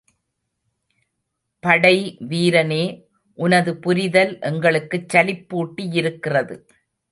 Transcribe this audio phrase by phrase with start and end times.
[1.63, 2.81] படைவீரனே,
[3.37, 6.57] உனது புரிதல் எங்களுக்குச் சலிப்பூட்டியிருக்கிறது.